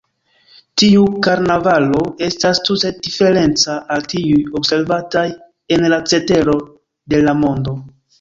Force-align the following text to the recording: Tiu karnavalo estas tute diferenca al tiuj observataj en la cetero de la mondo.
Tiu 0.81 1.01
karnavalo 1.25 1.99
estas 2.27 2.61
tute 2.69 2.91
diferenca 3.07 3.75
al 3.97 4.07
tiuj 4.13 4.39
observataj 4.61 5.27
en 5.77 5.85
la 5.95 6.01
cetero 6.15 6.57
de 7.15 7.21
la 7.29 7.37
mondo. 7.43 7.77